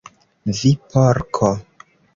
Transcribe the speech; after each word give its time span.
"Vi 0.61 0.71
Porko!" 0.95 1.55